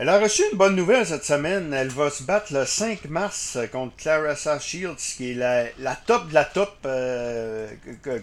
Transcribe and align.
Elle 0.00 0.10
a 0.10 0.20
reçu 0.20 0.44
une 0.52 0.56
bonne 0.56 0.76
nouvelle 0.76 1.04
cette 1.04 1.24
semaine. 1.24 1.74
Elle 1.74 1.88
va 1.88 2.08
se 2.08 2.22
battre 2.22 2.52
le 2.52 2.64
5 2.64 3.06
mars 3.06 3.58
contre 3.72 3.96
Clarissa 3.96 4.60
Shields, 4.60 4.94
qui 5.16 5.32
est 5.32 5.34
la, 5.76 5.96
top 5.96 6.28
de 6.28 6.34
la 6.34 6.44
top 6.44 6.76
euh, 6.86 7.68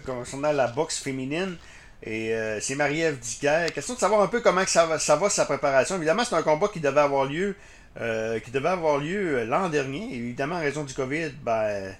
concernant 0.06 0.52
la 0.52 0.68
boxe 0.68 0.98
féminine. 0.98 1.58
Et 2.02 2.34
euh, 2.34 2.60
c'est 2.60 2.76
Marie-Ève 2.76 3.18
Dicker. 3.18 3.66
Question 3.74 3.92
de 3.92 3.98
savoir 3.98 4.22
un 4.22 4.28
peu 4.28 4.40
comment 4.40 4.64
ça 4.64 4.86
va, 4.86 4.98
ça 4.98 5.16
va 5.16 5.28
sa 5.28 5.44
préparation. 5.44 5.96
Évidemment, 5.96 6.24
c'est 6.24 6.34
un 6.34 6.42
combat 6.42 6.68
qui 6.68 6.80
devait 6.80 7.00
avoir 7.00 7.26
lieu 7.26 7.54
euh, 8.00 8.40
qui 8.40 8.50
devait 8.50 8.70
avoir 8.70 8.96
lieu 8.96 9.44
l'an 9.44 9.68
dernier. 9.68 10.14
Évidemment, 10.14 10.56
en 10.56 10.60
raison 10.60 10.82
du 10.82 10.94
COVID, 10.94 11.32
ben, 11.42 11.94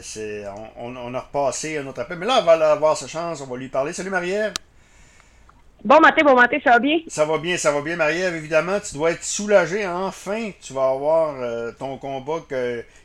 c'est, 0.00 0.46
on, 0.78 0.96
on, 0.96 1.12
a 1.12 1.20
repassé 1.20 1.76
un 1.76 1.86
autre 1.86 2.00
appel. 2.00 2.16
Mais 2.16 2.24
là, 2.24 2.38
elle 2.38 2.58
va 2.58 2.72
avoir 2.72 2.96
sa 2.96 3.06
chance. 3.06 3.42
On 3.42 3.46
va 3.46 3.58
lui 3.58 3.68
parler. 3.68 3.92
Salut 3.92 4.08
Marie-Ève. 4.08 4.54
Bon 5.84 6.00
matin, 6.00 6.24
bon 6.24 6.34
matin, 6.34 6.56
ça 6.64 6.70
va 6.70 6.78
bien? 6.78 7.00
Ça 7.08 7.26
va 7.26 7.36
bien, 7.36 7.58
ça 7.58 7.70
va 7.70 7.82
bien, 7.82 7.96
Marie-Ève. 7.96 8.36
Évidemment, 8.36 8.80
tu 8.80 8.94
dois 8.94 9.10
être 9.10 9.22
soulagé. 9.22 9.86
Enfin, 9.86 10.50
tu 10.62 10.72
vas 10.72 10.88
avoir 10.88 11.38
euh, 11.38 11.72
ton 11.78 11.98
combat 11.98 12.40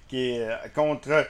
qui 0.07 0.31
est 0.31 0.47
euh, 0.47 0.55
contre 0.73 1.27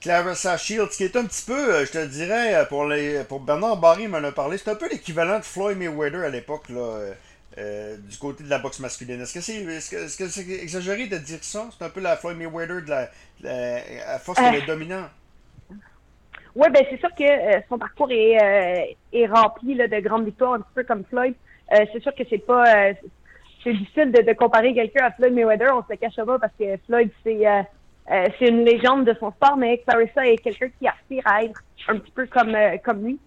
Clarissa 0.00 0.56
Shields, 0.56 0.90
qui 0.90 1.02
est 1.02 1.16
un 1.16 1.24
petit 1.24 1.44
peu, 1.44 1.74
euh, 1.74 1.84
je 1.84 1.90
te 1.90 2.06
dirais, 2.06 2.64
pour, 2.68 2.84
les, 2.84 3.24
pour 3.24 3.40
Bernard 3.40 3.78
Barry 3.78 4.06
m'en 4.06 4.18
a 4.18 4.30
parlé, 4.30 4.58
c'est 4.58 4.70
un 4.70 4.76
peu 4.76 4.88
l'équivalent 4.88 5.40
de 5.40 5.44
Floyd 5.44 5.76
Mayweather 5.76 6.22
à 6.24 6.28
l'époque, 6.28 6.68
là, 6.68 7.00
du 7.98 8.16
côté 8.18 8.44
de 8.44 8.48
la 8.48 8.60
boxe 8.60 8.78
masculine. 8.78 9.20
Est-ce 9.20 9.34
que 9.34 9.40
c'est 9.40 9.56
est 9.56 9.78
-ce 9.80 10.28
c'est 10.28 10.48
exagéré 10.62 11.08
de 11.08 11.18
dire 11.18 11.40
ça? 11.42 11.68
C'est 11.76 11.84
un 11.84 11.90
peu 11.90 12.00
la 12.00 12.16
Floyd 12.16 12.38
Mayweather 12.38 12.80
de 12.80 12.90
la, 12.90 13.10
à 14.06 14.20
force 14.20 14.38
qu'elle 14.38 14.54
est 14.54 14.66
dominante. 14.66 15.10
Oui, 16.54 16.68
ben 16.70 16.84
c'est 16.90 16.98
sûr 16.98 17.08
que 17.14 17.24
euh, 17.24 17.60
son 17.68 17.78
parcours 17.78 18.10
est, 18.10 18.36
euh, 18.36 18.84
est 19.12 19.26
rempli 19.26 19.74
là, 19.74 19.88
de 19.88 19.98
grandes 20.00 20.26
victoires, 20.26 20.54
un 20.54 20.60
petit 20.60 20.74
peu 20.74 20.84
comme 20.84 21.04
Floyd. 21.04 21.34
Euh, 21.72 21.86
c'est 21.92 22.02
sûr 22.02 22.14
que 22.14 22.24
c'est 22.28 22.44
pas 22.44 22.92
c'est 23.64 23.72
difficile 23.72 24.10
de, 24.10 24.22
de 24.22 24.32
comparer 24.32 24.74
quelqu'un 24.74 25.06
à 25.06 25.12
Floyd 25.12 25.32
Mayweather, 25.32 25.70
on 25.74 25.82
se 25.82 25.86
le 25.90 25.96
cache 25.96 26.16
pas 26.16 26.38
parce 26.38 26.52
que 26.58 26.76
Floyd 26.86 27.10
c'est 27.24 27.44
c'est 28.38 28.48
une 28.48 28.64
légende 28.64 29.06
de 29.06 29.14
son 29.18 29.30
sport, 29.30 29.56
mais 29.56 29.78
Clarissa 29.78 30.26
est 30.26 30.38
quelqu'un 30.38 30.68
qui 30.78 30.88
aspire 30.88 31.22
à 31.24 31.44
être 31.44 31.62
un 31.88 31.98
petit 31.98 32.10
peu 32.10 32.26
comme 32.26 32.54
comme 32.84 33.04
lui. 33.04 33.18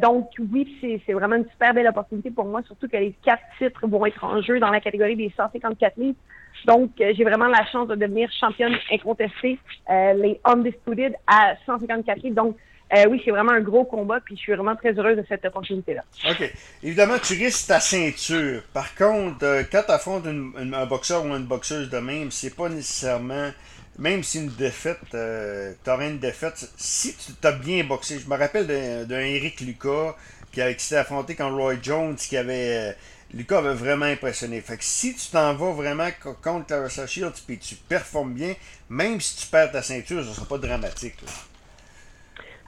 donc 0.00 0.28
oui, 0.38 0.78
c'est 1.06 1.12
vraiment 1.12 1.36
une 1.36 1.48
super 1.50 1.74
belle 1.74 1.88
opportunité 1.88 2.30
pour 2.30 2.44
moi, 2.44 2.62
surtout 2.62 2.88
que 2.88 2.96
les 2.96 3.12
quatre 3.24 3.42
titres 3.58 3.86
vont 3.86 4.06
être 4.06 4.22
en 4.24 4.40
jeu 4.40 4.60
dans 4.60 4.70
la 4.70 4.80
catégorie 4.80 5.16
des 5.16 5.32
154 5.36 5.96
livres. 5.98 6.18
Donc, 6.66 6.90
j'ai 6.98 7.24
vraiment 7.24 7.48
la 7.48 7.64
chance 7.66 7.88
de 7.88 7.94
devenir 7.94 8.30
championne 8.32 8.76
incontestée, 8.90 9.58
euh, 9.90 10.14
les 10.14 10.40
Undisputed 10.44 11.14
à 11.26 11.54
154 11.66 12.22
livres. 12.22 12.36
Donc, 12.36 12.56
euh, 12.92 13.06
oui, 13.08 13.20
c'est 13.24 13.30
vraiment 13.30 13.52
un 13.52 13.60
gros 13.60 13.84
combat, 13.84 14.20
puis 14.24 14.36
je 14.36 14.42
suis 14.42 14.52
vraiment 14.52 14.76
très 14.76 14.92
heureuse 14.92 15.16
de 15.16 15.24
cette 15.28 15.44
opportunité-là. 15.44 16.04
OK. 16.30 16.52
Évidemment, 16.82 17.18
tu 17.18 17.34
risques 17.34 17.66
ta 17.66 17.80
ceinture. 17.80 18.62
Par 18.72 18.94
contre, 18.94 19.44
euh, 19.44 19.62
quand 19.70 19.82
tu 19.86 19.92
affrontes 19.92 20.26
un 20.26 20.86
boxeur 20.86 21.24
ou 21.24 21.28
une 21.34 21.46
boxeuse 21.46 21.90
de 21.90 21.98
même, 21.98 22.30
c'est 22.30 22.54
pas 22.54 22.68
nécessairement. 22.68 23.50
Même 23.98 24.22
si 24.24 24.38
une 24.38 24.50
défaite, 24.50 24.98
euh, 25.14 25.72
tu 25.82 25.90
aurais 25.90 26.10
une 26.10 26.18
défaite, 26.18 26.68
si 26.76 27.16
tu 27.16 27.32
t'as 27.40 27.52
bien 27.52 27.84
boxé. 27.84 28.18
Je 28.18 28.28
me 28.28 28.36
rappelle 28.36 28.66
d'un 28.66 29.20
Eric 29.20 29.60
Lucas 29.60 30.16
qui, 30.50 30.60
qui 30.60 30.84
s'était 30.84 31.00
affronté 31.00 31.36
contre 31.36 31.54
Roy 31.54 31.74
Jones, 31.80 32.16
qui 32.16 32.36
avait 32.36 32.96
Lucas 33.34 33.58
avait 33.58 33.74
vraiment 33.74 34.06
impressionné. 34.06 34.60
Fait 34.60 34.76
que 34.76 34.84
si 34.84 35.14
tu 35.14 35.30
t'en 35.30 35.54
vas 35.54 35.72
vraiment 35.72 36.08
contre 36.42 36.66
Clarissa 36.66 37.06
Shields 37.06 37.42
et 37.48 37.56
tu 37.56 37.74
performes 37.74 38.32
bien, 38.32 38.54
même 38.88 39.20
si 39.20 39.36
tu 39.44 39.50
perds 39.50 39.72
ta 39.72 39.82
ceinture, 39.82 40.22
ce 40.22 40.28
ne 40.28 40.34
sera 40.34 40.46
pas 40.46 40.58
dramatique. 40.58 41.16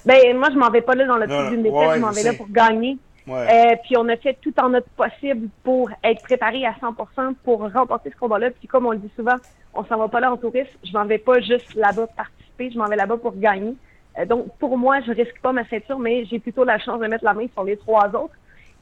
Ben, 0.05 0.36
moi, 0.36 0.50
je 0.53 0.58
m'en 0.58 0.70
vais 0.70 0.83
pas 0.83 0.95
là 0.95 1.06
dans 1.06 1.17
le 1.17 1.27
truc 1.27 1.50
d'une 1.50 1.62
défaite, 1.62 1.95
je 1.95 2.00
m'en 2.00 2.11
vais 2.11 2.23
là 2.23 2.33
pour 2.34 2.48
gagner. 2.48 2.98
Euh, 3.28 3.75
puis 3.83 3.97
on 3.97 4.08
a 4.08 4.17
fait 4.17 4.39
tout 4.41 4.55
en 4.61 4.69
notre 4.69 4.89
possible 4.91 5.48
pour 5.64 5.91
être 6.05 6.23
préparé 6.23 6.64
à 6.64 6.73
100% 6.73 7.34
pour 7.42 7.61
remporter 7.73 8.11
ce 8.11 8.17
combat-là. 8.17 8.51
Puis 8.51 8.69
comme 8.69 8.86
on 8.86 8.92
le 8.92 8.98
dit 8.98 9.11
souvent, 9.17 9.34
on 9.75 9.84
s'en 9.84 9.98
va 9.98 10.08
pas 10.08 10.20
là 10.20 10.33
en 10.33 10.36
touriste. 10.36 10.70
Je 10.84 10.92
m'en 10.92 11.05
vais 11.05 11.19
pas 11.19 11.41
juste 11.41 11.75
là-bas 11.75 12.06
participer, 12.17 12.70
je 12.70 12.78
m'en 12.78 12.86
vais 12.86 12.97
là-bas 12.97 13.17
pour 13.17 13.36
gagner. 13.36 13.75
Euh, 14.19 14.27
donc 14.27 14.47
pour 14.58 14.78
moi, 14.78 15.01
je 15.01 15.12
risque 15.12 15.41
pas 15.42 15.52
ma 15.52 15.67
ceinture, 15.68 15.98
mais 15.98 16.24
j'ai 16.27 16.39
plutôt 16.39 16.64
la 16.64 16.79
chance 16.79 17.01
de 17.01 17.07
mettre 17.07 17.24
la 17.24 17.35
main 17.35 17.46
sur 17.52 17.64
les 17.64 17.77
trois 17.77 18.07
autres. 18.08 18.35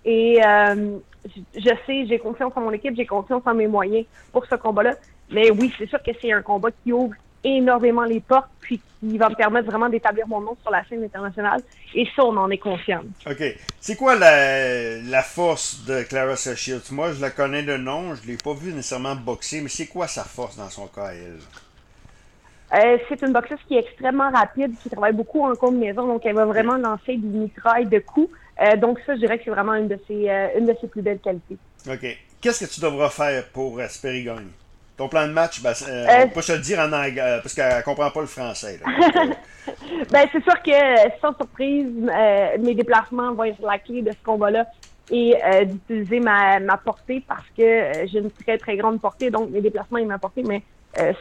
Et 0.05 0.39
euh, 0.45 0.99
je 1.55 1.71
sais, 1.87 2.07
j'ai 2.07 2.19
confiance 2.19 2.53
en 2.57 2.61
mon 2.61 2.73
équipe, 2.73 2.95
j'ai 2.97 3.07
confiance 3.07 3.43
en 3.47 3.55
mes 3.55 3.67
moyens 3.67 4.07
pour 4.33 4.47
ce 4.47 4.55
combat-là. 4.55 4.95
Mais 5.31 5.51
oui, 5.51 5.73
c'est 5.79 5.89
sûr 5.89 6.03
que 6.03 6.11
c'est 6.21 6.33
un 6.33 6.43
combat 6.43 6.71
qui 6.83 6.93
ouvre 6.93 7.15
énormément 7.45 8.05
les 8.05 8.21
portes, 8.21 8.49
puis 8.61 8.81
qui 9.01 9.19
va 9.19 9.29
me 9.29 9.35
permettre 9.35 9.67
vraiment 9.67 9.89
d'établir 9.89 10.27
mon 10.27 10.41
nom 10.41 10.57
sur 10.63 10.71
la 10.71 10.85
scène 10.87 11.05
internationale. 11.05 11.61
Et 11.95 12.07
ça, 12.17 12.25
on 12.25 12.37
en 12.37 12.51
est 12.51 12.59
confiant. 12.59 13.03
OK. 13.27 13.43
C'est 13.81 13.97
quoi 13.97 14.17
la, 14.17 14.99
la, 15.03 15.23
force 15.23 15.85
de 15.85 16.03
Clara 16.03 16.37
Shields? 16.37 16.91
Moi, 16.91 17.13
je 17.13 17.21
la 17.21 17.31
connais 17.31 17.63
de 17.63 17.77
nom, 17.77 18.15
je 18.15 18.23
ne 18.23 18.29
l'ai 18.29 18.39
pas 18.39 18.55
vu 18.55 18.73
nécessairement 18.73 19.15
boxer, 19.15 19.61
mais 19.61 19.69
c'est 19.69 19.87
quoi 19.87 20.09
sa 20.09 20.25
force 20.25 20.57
dans 20.57 20.71
son 20.71 20.87
cas, 20.87 21.11
elle? 21.13 21.39
Euh, 22.75 22.99
c'est 23.09 23.23
une 23.23 23.33
boxeuse 23.33 23.59
qui 23.69 23.77
est 23.77 23.81
extrêmement 23.81 24.31
rapide, 24.31 24.73
qui 24.83 24.91
travaille 24.91 25.13
beaucoup 25.13 25.45
en 25.45 25.55
combinaison, 25.55 26.07
donc 26.07 26.23
elle 26.25 26.35
va 26.35 26.47
vraiment 26.47 26.77
lancer 26.77 27.17
des 27.17 27.39
mitrailles 27.39 27.87
de 27.87 27.99
coups. 27.99 28.31
Euh, 28.61 28.77
donc 28.77 29.01
ça, 29.05 29.15
je 29.15 29.21
dirais 29.21 29.39
que 29.39 29.45
c'est 29.45 29.51
vraiment 29.51 29.75
une 29.75 29.89
de 29.89 29.99
ses, 30.07 30.29
euh, 30.29 30.49
une 30.59 30.67
de 30.67 30.77
ses 30.81 30.87
plus 30.87 31.03
belles 31.03 31.19
qualités. 31.19 31.57
OK. 31.89 32.19
Qu'est-ce 32.41 32.65
que 32.65 32.71
tu 32.71 32.81
devras 32.81 33.11
faire 33.11 33.45
pour 33.49 33.81
espérer 33.81 34.23
gagner? 34.23 34.53
Ton 34.97 35.09
plan 35.09 35.27
de 35.27 35.33
match, 35.33 35.61
ben, 35.61 35.73
euh, 35.89 36.07
on 36.25 36.29
peut 36.29 36.43
se 36.43 36.53
le 36.53 36.59
dire 36.59 36.79
en 36.79 36.93
anglais, 36.93 37.41
parce 37.43 37.53
qu'elle 37.53 37.79
ne 37.79 37.83
comprend 37.83 38.11
pas 38.11 38.21
le 38.21 38.27
français. 38.27 38.79
ben, 40.13 40.29
c'est 40.31 40.43
sûr 40.43 40.63
que, 40.63 41.11
sans 41.21 41.35
surprise, 41.35 41.89
mes 42.61 42.75
déplacements 42.75 43.33
vont 43.35 43.45
être 43.45 43.61
la 43.63 43.79
clé 43.79 44.03
de 44.03 44.13
ce 44.13 44.25
combat-là 44.25 44.67
et 45.11 45.35
d'utiliser 45.67 46.21
ma, 46.21 46.61
ma 46.61 46.77
portée 46.77 47.23
parce 47.27 47.47
que 47.59 48.07
j'ai 48.07 48.21
une 48.21 48.31
très, 48.31 48.57
très 48.57 48.77
grande 48.77 49.01
portée, 49.01 49.31
donc 49.31 49.51
mes 49.51 49.61
déplacements 49.61 49.99
et 49.99 50.05
ma 50.05 50.19
portée, 50.19 50.45
mais 50.45 50.63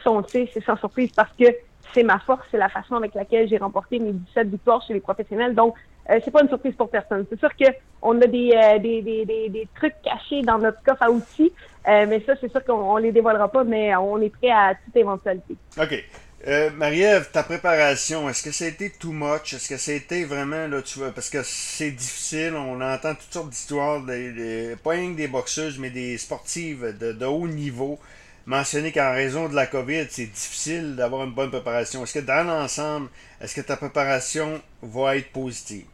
sont, 0.04 0.24
c'est 0.28 0.48
sans 0.64 0.78
surprise 0.78 1.12
parce 1.16 1.32
que 1.40 1.46
c'est 1.94 2.04
ma 2.04 2.20
force, 2.20 2.46
c'est 2.52 2.58
la 2.58 2.70
façon 2.70 2.96
avec 2.96 3.16
laquelle 3.16 3.48
j'ai 3.48 3.58
remporté 3.58 3.98
mes 3.98 4.12
17 4.12 4.50
victoires 4.50 4.84
chez 4.86 4.94
les 4.94 5.00
professionnels. 5.00 5.56
Donc, 5.56 5.76
euh, 6.10 6.20
c'est 6.24 6.32
pas 6.32 6.42
une 6.42 6.50
surprise 6.50 6.76
pour 6.76 6.90
personne. 6.90 7.26
C'est 7.30 7.40
sûr 7.40 7.50
qu'on 7.56 8.22
a 8.22 8.28
des, 8.28 8.52
euh, 8.56 8.80
des, 8.80 9.02
des, 9.02 9.26
des, 9.26 9.68
trucs 9.76 9.96
cachés 10.04 10.42
dans 10.42 10.58
notre 10.58 10.82
coffre 10.84 11.04
à 11.04 11.10
outils, 11.10 11.52
euh, 11.88 12.06
mais 12.08 12.22
ça, 12.26 12.34
c'est 12.40 12.52
sûr 12.52 12.64
qu'on 12.64 12.98
les 12.98 13.12
dévoilera 13.12 13.50
pas, 13.50 13.64
mais 13.64 13.96
on 13.96 14.22
est 14.22 14.30
prêt 14.30 14.50
à 14.50 14.76
toute 14.84 14.96
éventualité. 14.96 15.56
OK. 15.80 16.04
Euh, 16.46 16.70
Marie-Ève, 16.72 17.32
ta 17.32 17.42
préparation, 17.42 18.28
est-ce 18.28 18.44
que 18.44 18.52
ça 18.52 18.66
a 18.66 18.68
été 18.68 18.90
too 18.90 19.14
much? 19.14 19.54
Est-ce 19.54 19.70
que 19.70 19.78
ça 19.78 19.92
a 19.92 19.96
été 19.96 20.26
vraiment, 20.26 20.68
là, 20.68 20.82
tu 20.82 21.00
vois, 21.00 21.12
parce 21.12 21.30
que 21.30 21.42
c'est 21.42 21.92
difficile, 21.92 22.54
on 22.58 22.82
entend 22.82 23.16
toutes 23.16 23.32
sortes 23.32 23.50
d'histoires, 23.50 24.02
pas 24.02 24.90
rien 24.90 25.14
que 25.14 25.18
des 25.18 25.30
boxeuses, 25.30 25.80
mais 25.80 25.90
des 25.90 26.18
sportives 26.18 26.98
de, 27.00 27.14
de 27.14 27.26
haut 27.26 27.48
niveau 27.48 27.98
mentionner 28.46 28.92
qu'en 28.92 29.12
raison 29.12 29.48
de 29.48 29.56
la 29.56 29.68
COVID, 29.68 30.08
c'est 30.10 30.26
difficile 30.26 30.96
d'avoir 30.96 31.24
une 31.24 31.32
bonne 31.32 31.50
préparation. 31.50 32.04
Est-ce 32.04 32.16
que 32.16 32.26
dans 32.26 32.46
l'ensemble, 32.46 33.10
est-ce 33.40 33.56
que 33.56 33.62
ta 33.62 33.78
préparation 33.78 34.62
va 34.82 35.18
être 35.18 35.32
positive? 35.32 35.86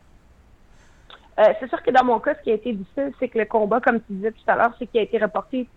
Euh, 1.39 1.53
c'est 1.59 1.69
sûr 1.69 1.81
que 1.81 1.91
dans 1.91 2.03
mon 2.03 2.19
cas, 2.19 2.35
ce 2.35 2.43
qui 2.43 2.51
a 2.51 2.55
été 2.55 2.73
difficile, 2.73 3.11
c'est 3.19 3.29
que 3.29 3.37
le 3.37 3.45
combat, 3.45 3.79
comme 3.79 3.99
tu 4.01 4.13
disais 4.13 4.31
tout 4.31 4.43
à 4.47 4.55
l'heure, 4.55 4.73
c'est 4.77 4.87
qu'il 4.87 4.99
a 4.99 5.03
été 5.03 5.17
reporté 5.17 5.67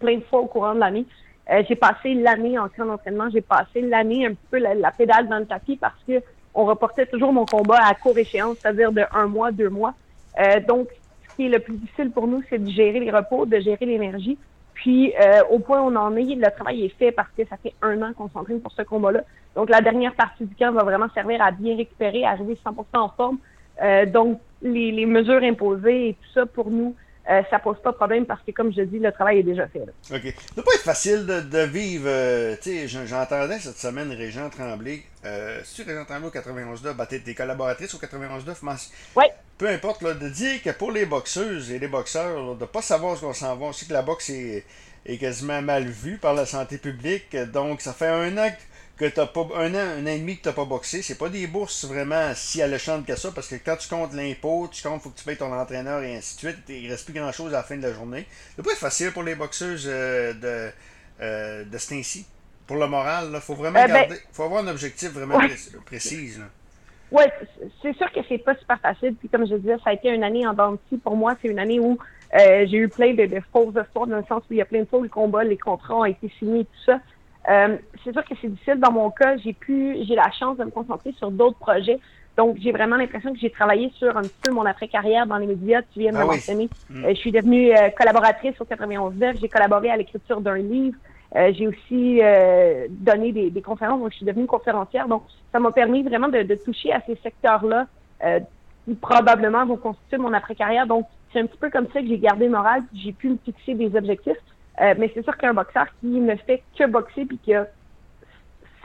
plein 0.00 0.16
de 0.16 0.24
fois 0.24 0.40
au 0.40 0.46
courant 0.46 0.74
de 0.74 0.80
l'année. 0.80 1.06
Euh, 1.50 1.62
j'ai 1.68 1.76
passé 1.76 2.14
l'année 2.14 2.58
en 2.58 2.68
camp 2.68 2.86
d'entraînement, 2.86 3.28
j'ai 3.30 3.42
passé 3.42 3.80
l'année 3.82 4.26
un 4.26 4.30
petit 4.30 4.46
peu 4.50 4.58
la, 4.58 4.90
pédale 4.90 5.28
dans 5.28 5.38
le 5.38 5.46
tapis 5.46 5.76
parce 5.76 6.02
que 6.06 6.22
on 6.54 6.64
reportait 6.64 7.06
toujours 7.06 7.32
mon 7.32 7.44
combat 7.44 7.80
à 7.84 7.94
court 7.94 8.16
échéance, 8.16 8.58
c'est-à-dire 8.60 8.92
de 8.92 9.02
un 9.12 9.26
mois, 9.26 9.50
deux 9.52 9.68
mois. 9.68 9.94
Euh, 10.40 10.60
donc, 10.60 10.88
ce 11.28 11.36
qui 11.36 11.46
est 11.46 11.48
le 11.48 11.58
plus 11.58 11.76
difficile 11.76 12.10
pour 12.10 12.26
nous, 12.26 12.42
c'est 12.48 12.58
de 12.58 12.70
gérer 12.70 13.00
les 13.00 13.10
repos, 13.10 13.44
de 13.44 13.58
gérer 13.58 13.84
l'énergie. 13.86 14.38
Puis, 14.72 15.14
au 15.50 15.60
point 15.60 15.80
où 15.80 15.84
on 15.86 15.96
en 15.96 16.16
est, 16.16 16.34
le 16.34 16.50
travail 16.50 16.84
est 16.84 16.98
fait 16.98 17.12
parce 17.12 17.28
que 17.36 17.44
ça 17.46 17.56
fait 17.56 17.74
un 17.80 18.02
an 18.02 18.12
qu'on 18.12 18.28
s'entraîne 18.28 18.60
pour 18.60 18.72
ce 18.72 18.82
combat-là. 18.82 19.20
Donc, 19.54 19.70
la 19.70 19.80
dernière 19.80 20.14
partie 20.14 20.44
du 20.44 20.54
camp 20.56 20.72
va 20.72 20.82
vraiment 20.82 21.08
servir 21.14 21.40
à 21.40 21.50
bien 21.50 21.76
récupérer, 21.76 22.24
à 22.24 22.30
arriver 22.30 22.58
100% 22.64 22.84
en 22.94 23.08
forme. 23.08 23.38
Euh, 23.82 24.06
donc, 24.06 24.40
les, 24.64 24.90
les, 24.90 25.06
mesures 25.06 25.42
imposées 25.42 26.08
et 26.08 26.14
tout 26.14 26.32
ça, 26.32 26.46
pour 26.46 26.70
nous, 26.70 26.96
euh, 27.30 27.42
ça 27.48 27.58
pose 27.58 27.76
pas 27.82 27.92
de 27.92 27.96
problème 27.96 28.26
parce 28.26 28.42
que, 28.42 28.50
comme 28.50 28.72
je 28.72 28.82
dis, 28.82 28.98
le 28.98 29.12
travail 29.12 29.38
est 29.38 29.44
déjà 29.44 29.66
fait. 29.68 29.80
Là. 29.80 29.92
OK. 30.10 30.22
Ça 30.22 30.54
doit 30.56 30.64
pas 30.64 30.74
être 30.74 30.82
facile 30.82 31.26
de, 31.26 31.40
de 31.40 31.58
vivre. 31.60 32.04
Euh, 32.06 32.56
tu 32.60 32.86
sais, 32.86 33.06
j'entendais 33.06 33.58
cette 33.58 33.78
semaine 33.78 34.10
Régent 34.12 34.50
Tremblay. 34.50 35.02
Euh, 35.24 35.60
tu 35.74 35.82
Régent 35.82 36.04
Tremblay 36.04 36.28
au 36.28 36.30
91.9, 36.30 36.94
bah, 36.94 37.06
tes 37.06 37.34
collaboratrices 37.34 37.94
au 37.94 37.98
91.9. 37.98 38.90
Oui. 39.16 39.24
Peu 39.56 39.68
importe, 39.68 40.02
là, 40.02 40.14
de 40.14 40.28
dire 40.28 40.62
que 40.62 40.70
pour 40.70 40.92
les 40.92 41.06
boxeuses 41.06 41.70
et 41.70 41.78
les 41.78 41.88
boxeurs, 41.88 42.56
de 42.56 42.64
pas 42.64 42.82
savoir 42.82 43.16
ce 43.16 43.22
qu'on 43.22 43.32
s'en 43.32 43.56
va. 43.56 43.66
On 43.66 43.72
sait 43.72 43.86
que 43.86 43.92
la 43.92 44.02
boxe 44.02 44.28
est, 44.30 44.64
est 45.06 45.16
quasiment 45.16 45.62
mal 45.62 45.84
vue 45.84 46.18
par 46.18 46.34
la 46.34 46.44
santé 46.44 46.76
publique. 46.76 47.34
Donc, 47.52 47.80
ça 47.80 47.92
fait 47.92 48.08
un 48.08 48.36
an 48.36 48.50
que 48.96 49.06
t'as 49.06 49.26
pas 49.26 49.46
un 49.56 49.74
an, 49.74 49.98
un 49.98 50.04
an 50.04 50.06
et 50.06 50.18
demi 50.18 50.36
que 50.36 50.42
tu 50.42 50.48
n'as 50.48 50.54
pas 50.54 50.64
boxé, 50.64 51.02
c'est 51.02 51.18
pas 51.18 51.28
des 51.28 51.46
bourses 51.48 51.84
vraiment 51.84 52.32
si 52.34 52.62
alléchantes 52.62 53.04
que 53.04 53.16
ça, 53.16 53.32
parce 53.34 53.48
que 53.48 53.56
quand 53.56 53.76
tu 53.76 53.88
comptes 53.88 54.14
l'impôt, 54.14 54.68
tu 54.70 54.82
comptes, 54.82 55.02
faut 55.02 55.10
que 55.10 55.18
tu 55.18 55.24
payes 55.24 55.36
ton 55.36 55.52
entraîneur 55.52 56.02
et 56.02 56.16
ainsi 56.16 56.36
de 56.36 56.40
suite, 56.40 56.58
il 56.68 56.88
reste 56.90 57.04
plus 57.04 57.14
grand 57.14 57.32
chose 57.32 57.52
à 57.54 57.58
la 57.58 57.62
fin 57.64 57.76
de 57.76 57.82
la 57.82 57.92
journée. 57.92 58.24
C'est 58.54 58.64
pas 58.64 58.74
facile 58.76 59.10
pour 59.12 59.24
les 59.24 59.34
boxeuses 59.34 59.88
euh, 59.90 60.32
de, 60.34 60.72
euh, 61.20 61.64
de 61.64 61.78
ce 61.78 61.88
temps-ci. 61.88 62.26
Pour 62.66 62.76
le 62.76 62.86
moral, 62.86 63.30
il 63.34 63.40
faut 63.40 63.54
vraiment 63.54 63.80
euh, 63.80 63.86
ben, 63.86 63.94
garder, 63.94 64.16
faut 64.32 64.44
avoir 64.44 64.62
un 64.64 64.68
objectif 64.68 65.10
vraiment 65.10 65.38
précis. 65.84 66.38
Oui, 67.10 67.24
c'est 67.82 67.96
sûr 67.96 68.10
que 68.12 68.20
c'est 68.28 68.38
pas 68.38 68.54
super 68.56 68.80
facile. 68.80 69.14
Puis 69.16 69.28
comme 69.28 69.46
je 69.46 69.56
disais, 69.56 69.76
ça 69.82 69.90
a 69.90 69.92
été 69.92 70.08
une 70.08 70.24
année 70.24 70.46
en 70.46 70.54
dents 70.54 70.78
pour 71.02 71.16
moi. 71.16 71.36
C'est 71.42 71.48
une 71.48 71.58
année 71.58 71.80
où 71.80 71.98
Euh, 72.34 72.66
j'ai 72.68 72.78
eu 72.78 72.88
plein 72.88 73.14
de, 73.14 73.26
de 73.26 73.40
fausses 73.52 73.76
histoires 73.80 74.08
dans 74.08 74.16
le 74.16 74.24
sens 74.24 74.42
où 74.50 74.54
il 74.54 74.56
y 74.56 74.60
a 74.60 74.64
plein 74.64 74.80
de 74.80 74.86
fois 74.86 74.98
où 74.98 75.04
le 75.04 75.08
combat, 75.08 75.44
les 75.44 75.56
contrats 75.56 75.98
ont 75.98 76.04
été 76.04 76.28
signés, 76.36 76.64
tout 76.64 76.84
ça. 76.84 76.98
Euh, 77.50 77.76
c'est 78.02 78.12
sûr 78.12 78.24
que 78.24 78.34
c'est 78.40 78.48
difficile. 78.48 78.80
Dans 78.80 78.92
mon 78.92 79.10
cas, 79.10 79.36
j'ai 79.36 79.52
pu, 79.52 79.96
j'ai 80.06 80.14
la 80.14 80.30
chance 80.32 80.56
de 80.56 80.64
me 80.64 80.70
concentrer 80.70 81.12
sur 81.18 81.30
d'autres 81.30 81.58
projets. 81.58 81.98
Donc, 82.36 82.56
j'ai 82.60 82.72
vraiment 82.72 82.96
l'impression 82.96 83.32
que 83.32 83.38
j'ai 83.38 83.50
travaillé 83.50 83.90
sur 83.96 84.16
un 84.16 84.22
petit 84.22 84.40
peu 84.42 84.52
mon 84.52 84.64
après-carrière 84.66 85.26
dans 85.26 85.36
les 85.36 85.46
médias. 85.46 85.82
Tu 85.92 86.00
viens 86.00 86.12
de 86.12 86.16
Ah 86.16 86.24
me 86.24 86.28
oui. 86.30 86.34
mentionner. 86.36 86.68
Mm. 86.90 87.04
Euh, 87.04 87.08
je 87.10 87.14
suis 87.14 87.32
devenue 87.32 87.72
euh, 87.72 87.90
collaboratrice 87.90 88.60
au 88.60 88.64
91.9. 88.64 89.38
J'ai 89.40 89.48
collaboré 89.48 89.90
à 89.90 89.96
l'écriture 89.96 90.40
d'un 90.40 90.56
livre. 90.56 90.96
Euh, 91.36 91.52
j'ai 91.56 91.66
aussi 91.68 92.20
euh, 92.22 92.86
donné 92.90 93.32
des, 93.32 93.50
des 93.50 93.62
conférences. 93.62 94.00
Donc, 94.00 94.10
je 94.12 94.16
suis 94.16 94.26
devenue 94.26 94.46
conférencière. 94.46 95.06
Donc, 95.06 95.22
ça 95.52 95.60
m'a 95.60 95.70
permis 95.70 96.02
vraiment 96.02 96.28
de, 96.28 96.42
de 96.42 96.54
toucher 96.56 96.92
à 96.92 97.00
ces 97.06 97.16
secteurs-là 97.22 97.86
euh, 98.24 98.40
qui 98.84 98.94
probablement 98.94 99.64
vont 99.66 99.76
constituer 99.76 100.18
mon 100.18 100.32
après-carrière. 100.32 100.86
Donc, 100.86 101.06
c'est 101.32 101.40
un 101.40 101.46
petit 101.46 101.58
peu 101.58 101.70
comme 101.70 101.86
ça 101.92 102.00
que 102.00 102.06
j'ai 102.08 102.18
gardé 102.18 102.46
le 102.46 102.52
moral. 102.52 102.82
J'ai 102.94 103.12
pu 103.12 103.28
me 103.30 103.36
fixer 103.44 103.74
des 103.74 103.94
objectifs. 103.96 104.36
Euh, 104.80 104.94
mais 104.98 105.10
c'est 105.14 105.22
sûr 105.22 105.36
qu'un 105.36 105.54
boxeur 105.54 105.86
qui 106.00 106.06
ne 106.06 106.34
fait 106.36 106.62
que 106.76 106.86
boxer 106.86 107.24
puis 107.24 107.38
qui 107.38 107.54
a 107.54 107.66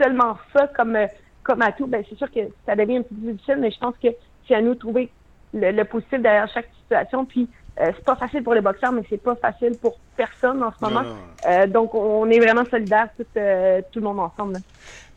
seulement 0.02 0.38
ça 0.54 0.68
comme 0.68 0.96
euh, 0.96 1.08
comme 1.44 1.62
atout, 1.64 1.88
ben 1.88 2.04
c'est 2.08 2.18
sûr 2.18 2.30
que 2.30 2.42
ça 2.66 2.76
devient 2.76 2.98
un 2.98 3.02
petit 3.02 3.16
peu 3.16 3.32
difficile, 3.32 3.58
mais 3.60 3.72
je 3.72 3.80
pense 3.80 3.96
que 3.98 4.10
c'est 4.48 4.56
à 4.56 4.62
nous 4.62 4.76
de 4.76 4.80
trouver 4.80 5.10
le, 5.54 5.72
le 5.72 5.84
positif 5.86 6.22
derrière 6.22 6.48
chaque 6.54 6.70
situation. 6.84 7.26
Puis 7.26 7.50
euh, 7.80 7.92
c'est 7.96 8.04
pas 8.04 8.16
facile 8.16 8.44
pour 8.44 8.54
les 8.54 8.62
boxeurs, 8.62 8.92
mais 8.92 9.04
c'est 9.10 9.22
pas 9.22 9.36
facile 9.36 9.78
pour 9.82 9.98
personne 10.18 10.62
en 10.64 10.72
ce 10.78 10.84
moment. 10.84 11.04
Euh, 11.48 11.68
donc 11.68 11.94
on 11.96 12.30
est 12.30 12.40
vraiment 12.40 12.66
solidaires 12.66 13.08
tout, 13.18 13.26
euh, 13.38 13.82
tout 13.92 14.00
le 14.00 14.06
monde 14.06 14.20
ensemble. 14.20 14.54
là. 14.54 14.60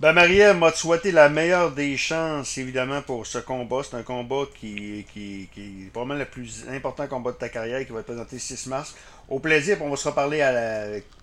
Ben, 0.01 0.13
Marie-Ève 0.13 0.57
m'a 0.59 0.73
souhaité 0.73 1.13
la 1.13 1.29
meilleure 1.29 1.71
des 1.71 1.97
chances, 1.97 2.59
évidemment, 2.59 3.03
pour 3.03 3.25
ce 3.27 3.39
combat. 3.39 3.83
C'est 3.85 3.97
un 3.97 4.03
combat 4.03 4.43
qui, 4.59 5.07
qui, 5.13 5.49
qui 5.55 5.85
est 5.87 5.91
probablement 5.93 6.19
le 6.19 6.25
plus 6.25 6.67
important 6.69 7.07
combat 7.07 7.31
de 7.33 7.37
ta 7.37 7.49
carrière 7.49 7.87
qui 7.87 7.93
va 7.93 8.01
être 8.01 8.07
présenté 8.07 8.35
le 8.37 8.41
6 8.41 8.67
mars. 8.67 8.97
Au 9.29 9.39
plaisir, 9.39 9.77
on 9.81 9.91
va 9.91 9.97
se 9.97 10.09
reparler 10.09 10.43
à 10.43 10.51
la- 10.53 10.61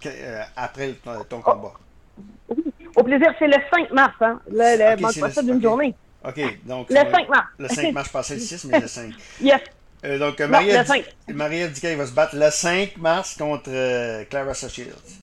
euh, 0.05 0.41
après 0.55 0.93
ton, 1.03 1.23
ton 1.27 1.41
combat. 1.41 1.73
Au 2.95 3.03
plaisir, 3.03 3.33
c'est 3.37 3.47
le 3.47 3.57
5 3.73 3.91
mars, 3.91 4.13
hein. 4.21 4.39
Le, 4.49 4.95
le, 4.95 5.01
manque 5.01 5.19
pas 5.19 5.29
ça 5.29 5.41
d'une 5.43 5.61
journée. 5.61 5.93
OK, 6.25 6.41
donc. 6.65 6.89
Le 6.89 6.95
ça 6.95 7.03
va- 7.03 7.11
5 7.11 7.29
mars. 7.29 7.47
Le 7.59 7.67
5 7.67 7.93
mars, 7.93 8.07
je 8.07 8.11
pensais 8.13 8.33
le 8.35 8.39
6, 8.41 8.65
mais 8.65 8.79
le 8.79 8.87
5. 8.87 9.11
Yes. 9.41 9.61
Euh, 10.05 10.17
donc, 10.17 10.39
euh, 10.39 10.45
Non, 10.45 10.51
Marie-Ève 10.51 10.79
le 10.79 10.85
5. 10.85 11.03
dit- 11.27 11.33
Marie-Ève 11.33 11.71
dit 11.71 11.81
qu'elle 11.81 11.97
va 11.97 12.05
se 12.05 12.11
battre 12.13 12.35
le 12.35 12.49
5 12.49 12.97
mars 12.97 13.35
contre 13.37 13.69
euh, 13.69 14.23
Clara 14.29 14.53
Shields. 14.53 14.93